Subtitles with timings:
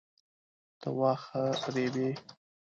[0.81, 1.43] ته واخه
[1.73, 2.09] ریبې؟